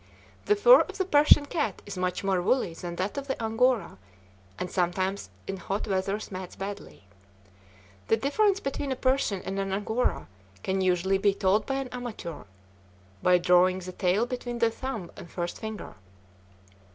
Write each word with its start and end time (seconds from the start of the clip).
The 0.45 0.55
fur 0.55 0.81
of 0.81 0.97
the 0.97 1.05
Persian 1.05 1.45
cat 1.45 1.83
is 1.85 1.95
much 1.95 2.23
more 2.23 2.41
woolly 2.41 2.73
than 2.73 2.95
that 2.95 3.19
of 3.19 3.27
the 3.27 3.39
Angora, 3.39 3.99
and 4.57 4.71
sometimes 4.71 5.29
in 5.45 5.57
hot 5.57 5.87
weather 5.87 6.19
mats 6.31 6.55
badly. 6.55 7.03
The 8.07 8.17
difference 8.17 8.59
between 8.59 8.91
a 8.91 8.95
Persian 8.95 9.43
and 9.43 9.59
an 9.59 9.71
Angora 9.71 10.27
can 10.63 10.81
usually 10.81 11.19
be 11.19 11.35
told 11.35 11.67
by 11.67 11.75
an 11.75 11.87
amateur, 11.89 12.45
by 13.21 13.37
drawing 13.37 13.77
the 13.77 13.91
tail 13.91 14.25
between 14.25 14.57
the 14.57 14.71
thumb 14.71 15.11
and 15.15 15.29
first 15.29 15.59
finger. 15.59 15.93